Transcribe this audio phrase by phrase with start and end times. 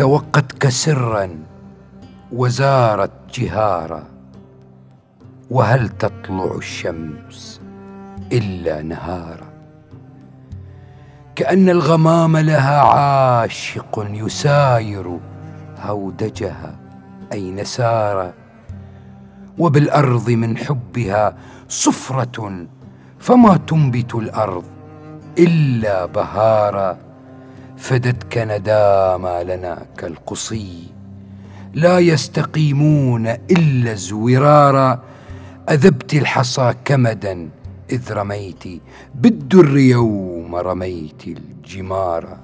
[0.00, 1.38] توقتك سرا
[2.32, 4.04] وزارت جهارا
[5.50, 7.60] وهل تطلع الشمس
[8.32, 9.50] إلا نهارا؟
[11.36, 15.18] كأن الغمام لها عاشق يساير
[15.82, 16.76] هودجها
[17.32, 18.32] أين سار
[19.58, 21.36] وبالأرض من حبها
[21.68, 22.66] صفرة
[23.18, 24.64] فما تنبت الأرض
[25.38, 27.09] إلا بهارا.
[27.80, 30.86] فدتك نداما لنا كالقصي.
[31.74, 35.00] لا يستقيمون إلا زورارا
[35.70, 37.48] أذبت الحصى كمدا
[37.90, 38.64] إذ رميت.
[39.14, 42.36] بالدر يوم رميت الجمار.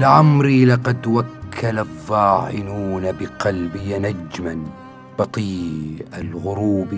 [0.00, 4.58] لعمري لقد وكل الظاعنون بقلبي نجما
[5.18, 6.88] بطيء الغروب.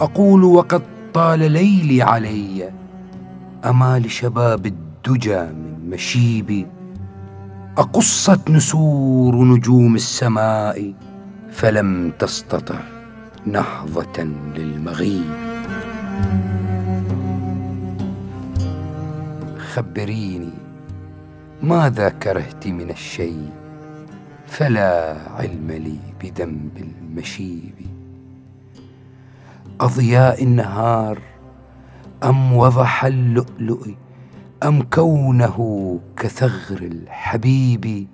[0.00, 0.82] أقول وقد
[1.14, 2.83] طال ليلي علي
[3.64, 6.66] اما لشباب الدجى من مشيبي
[7.78, 10.94] أقصت نسور نجوم السماء
[11.50, 12.80] فلم تستطع
[13.46, 14.22] نهضة
[14.56, 15.30] للمغيب.
[19.58, 20.52] خبريني
[21.62, 23.50] ماذا كرهت من الشيء؟
[24.46, 27.74] فلا علم لي بذنب المشيب.
[29.80, 31.18] أضياء النهار
[32.22, 33.88] أم وضح اللؤلؤ
[34.62, 35.58] أم كونه
[36.16, 38.06] كثغر الحبيب؟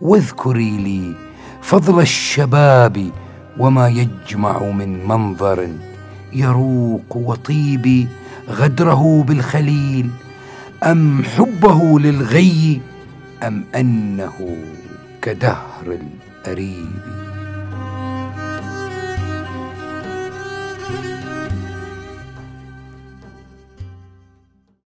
[0.00, 1.14] واذكري لي
[1.62, 3.10] فضل الشباب
[3.58, 5.68] وما يجمع من منظر
[6.32, 8.08] يروق وطيب
[8.48, 10.10] غدره بالخليل.
[10.82, 12.80] أم حبه للغي
[13.42, 14.56] أم أنه
[15.22, 15.98] كدهر
[16.46, 17.31] الأريب؟